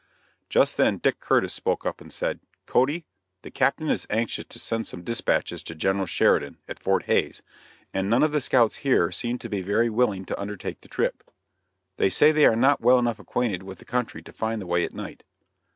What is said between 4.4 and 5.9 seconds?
to send some dispatches to